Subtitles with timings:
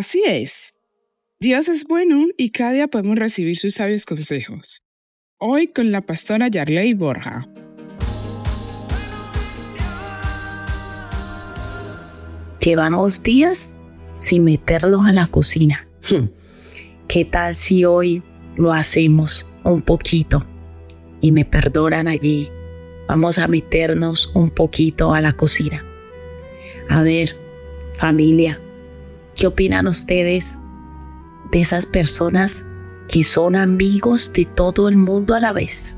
[0.00, 0.72] Así es.
[1.40, 4.82] Dios es bueno y cada día podemos recibir sus sabios consejos.
[5.36, 7.46] Hoy con la pastora Yarley Borja.
[12.60, 13.70] Llevamos días
[14.16, 15.86] sin meterlos a la cocina.
[16.08, 16.28] Hmm.
[17.08, 18.22] ¿Qué tal si hoy
[18.56, 20.49] lo hacemos un poquito?
[21.20, 22.50] Y me perdonan allí.
[23.08, 25.84] Vamos a meternos un poquito a la cocina.
[26.88, 27.36] A ver,
[27.94, 28.60] familia,
[29.34, 30.56] ¿qué opinan ustedes
[31.50, 32.64] de esas personas
[33.08, 35.96] que son amigos de todo el mundo a la vez?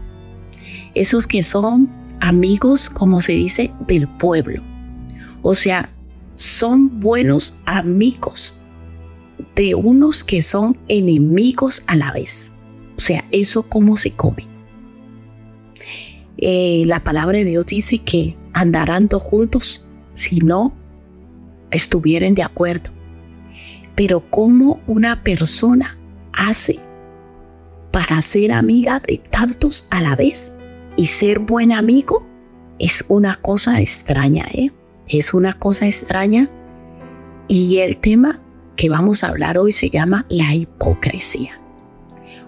[0.94, 4.62] Esos que son amigos, como se dice, del pueblo.
[5.42, 5.88] O sea,
[6.34, 8.64] son buenos amigos
[9.54, 12.52] de unos que son enemigos a la vez.
[12.96, 14.51] O sea, eso cómo se come.
[16.44, 20.72] Eh, la palabra de Dios dice que andarán dos juntos si no
[21.70, 22.90] estuvieran de acuerdo.
[23.94, 25.96] Pero cómo una persona
[26.32, 26.80] hace
[27.92, 30.56] para ser amiga de tantos a la vez
[30.96, 32.26] y ser buen amigo
[32.80, 34.72] es una cosa extraña, ¿eh?
[35.08, 36.50] Es una cosa extraña.
[37.46, 38.42] Y el tema
[38.74, 41.60] que vamos a hablar hoy se llama la hipocresía.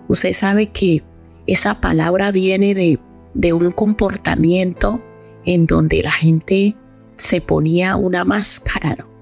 [0.09, 1.05] Usted sabe que
[1.47, 2.99] esa palabra viene de,
[3.35, 5.03] de un comportamiento
[5.45, 6.77] en donde la gente
[7.17, 9.15] se ponía una máscara, ¿no?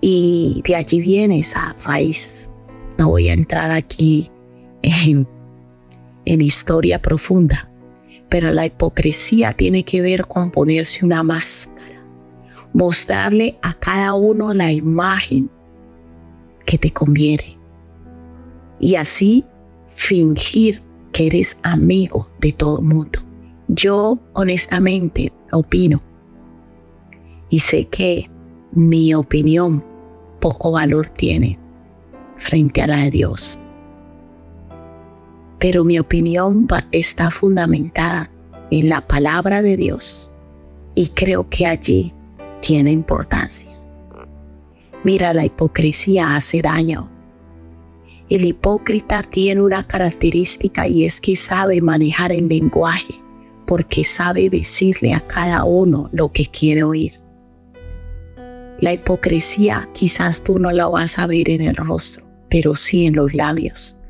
[0.00, 2.48] Y de allí viene esa raíz.
[2.96, 4.30] No voy a entrar aquí
[4.82, 5.28] en,
[6.24, 7.70] en historia profunda,
[8.28, 12.02] pero la hipocresía tiene que ver con ponerse una máscara,
[12.72, 15.50] mostrarle a cada uno la imagen
[16.64, 17.58] que te conviene
[18.78, 19.44] y así
[19.88, 23.20] fingir que eres amigo de todo mundo.
[23.68, 26.02] Yo honestamente opino
[27.48, 28.30] y sé que
[28.72, 29.84] mi opinión
[30.40, 31.58] poco valor tiene
[32.36, 33.70] frente a la de Dios
[35.60, 38.30] pero mi opinión está fundamentada
[38.70, 40.34] en la palabra de Dios
[40.94, 42.14] y creo que allí
[42.62, 43.70] tiene importancia.
[45.04, 47.10] Mira, la hipocresía hace daño.
[48.30, 53.14] El hipócrita tiene una característica y es que sabe manejar el lenguaje
[53.66, 57.20] porque sabe decirle a cada uno lo que quiere oír.
[58.80, 63.14] La hipocresía quizás tú no la vas a ver en el rostro, pero sí en
[63.14, 64.00] los labios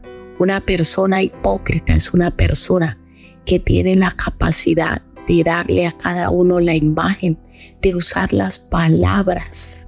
[0.41, 2.99] una persona hipócrita es una persona
[3.45, 7.39] que tiene la capacidad de darle a cada uno la imagen,
[7.83, 9.87] de usar las palabras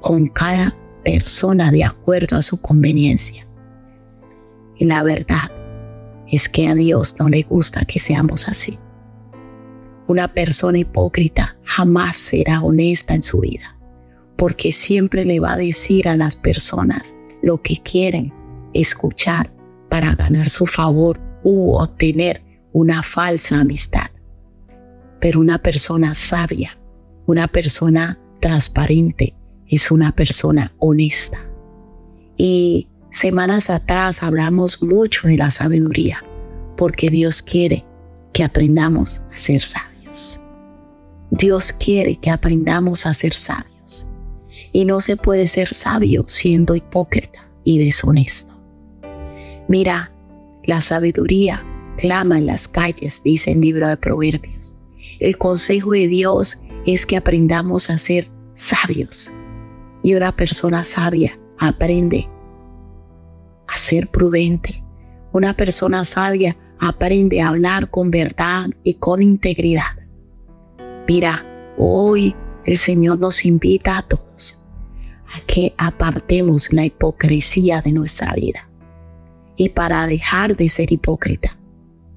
[0.00, 3.46] con cada persona de acuerdo a su conveniencia.
[4.76, 5.50] Y la verdad
[6.28, 8.78] es que a Dios no le gusta que seamos así.
[10.06, 13.78] Una persona hipócrita jamás será honesta en su vida,
[14.36, 18.32] porque siempre le va a decir a las personas lo que quieren
[18.74, 19.52] escuchar
[19.88, 24.10] para ganar su favor u obtener una falsa amistad.
[25.20, 26.78] Pero una persona sabia,
[27.26, 29.34] una persona transparente,
[29.70, 31.38] es una persona honesta.
[32.36, 36.24] Y semanas atrás hablamos mucho de la sabiduría,
[36.76, 37.86] porque Dios quiere
[38.32, 40.40] que aprendamos a ser sabios.
[41.30, 44.10] Dios quiere que aprendamos a ser sabios.
[44.72, 48.54] Y no se puede ser sabio siendo hipócrita y deshonesto.
[49.68, 50.12] Mira,
[50.64, 51.64] la sabiduría
[51.96, 54.80] clama en las calles, dice el libro de Proverbios.
[55.20, 59.32] El consejo de Dios es que aprendamos a ser sabios.
[60.02, 62.28] Y una persona sabia aprende
[63.66, 64.82] a ser prudente.
[65.32, 69.98] Una persona sabia aprende a hablar con verdad y con integridad.
[71.06, 71.44] Mira,
[71.76, 72.34] hoy
[72.64, 74.66] el Señor nos invita a todos
[75.32, 78.68] a que apartemos la hipocresía de nuestra vida
[79.56, 81.58] y para dejar de ser hipócrita,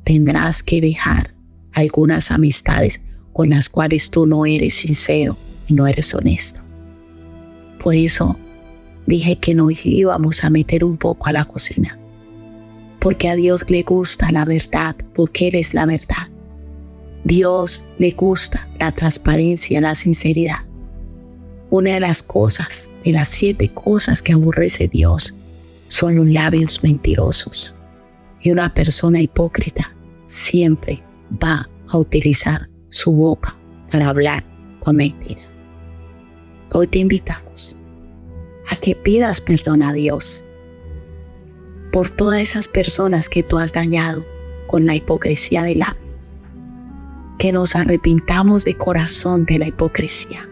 [0.06, 1.36] tendrás que dejar
[1.74, 3.02] algunas amistades
[3.34, 5.38] con las cuales tú no eres sincero
[5.68, 6.62] y no eres honesto.
[7.84, 8.40] Por eso
[9.06, 12.00] dije que nos íbamos a meter un poco a la cocina.
[13.00, 16.30] Porque a Dios le gusta la verdad, porque eres la verdad.
[17.26, 20.60] Dios le gusta la transparencia, la sinceridad.
[21.70, 25.36] Una de las cosas, de las siete cosas que aborrece Dios,
[25.90, 27.76] son los labios mentirosos.
[28.42, 29.94] Y una persona hipócrita
[30.26, 31.04] siempre
[31.44, 33.58] va a utilizar su boca
[33.92, 34.46] para hablar
[34.80, 35.53] con mentira.
[36.76, 37.80] Hoy te invitamos
[38.68, 40.44] a que pidas perdón a Dios
[41.92, 44.26] por todas esas personas que tú has dañado
[44.66, 46.34] con la hipocresía de labios.
[47.38, 50.50] Que nos arrepintamos de corazón de la hipocresía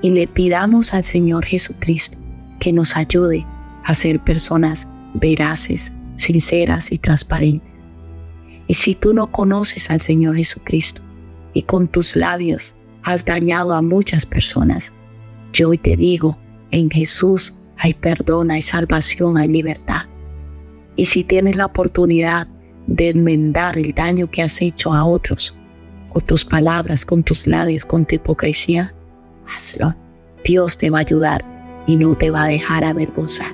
[0.00, 2.16] y le pidamos al Señor Jesucristo
[2.58, 3.46] que nos ayude
[3.84, 7.70] a ser personas veraces, sinceras y transparentes.
[8.68, 11.02] Y si tú no conoces al Señor Jesucristo
[11.52, 14.94] y con tus labios has dañado a muchas personas,
[15.52, 16.38] yo hoy te digo,
[16.70, 20.02] en Jesús hay perdón, hay salvación, hay libertad.
[20.96, 22.48] Y si tienes la oportunidad
[22.86, 25.56] de enmendar el daño que has hecho a otros,
[26.10, 28.94] con tus palabras, con tus labios, con tu hipocresía,
[29.46, 29.94] hazlo.
[30.44, 31.44] Dios te va a ayudar
[31.86, 33.52] y no te va a dejar avergonzar.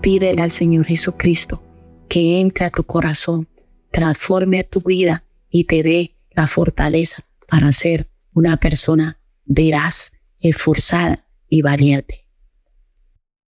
[0.00, 1.62] Pídele al Señor Jesucristo
[2.08, 3.48] que entre a tu corazón,
[3.90, 11.62] transforme tu vida y te dé la fortaleza para ser una persona veraz, esforzada y
[11.62, 12.26] valiente.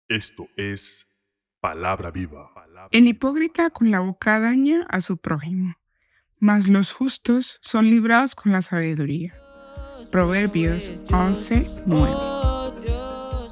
[0.07, 1.07] Esto es
[1.59, 2.51] palabra viva.
[2.91, 5.73] El hipócrita con la boca daña a su prójimo,
[6.39, 9.33] mas los justos son librados con la sabiduría.
[10.11, 12.13] Proverbios 11, 9.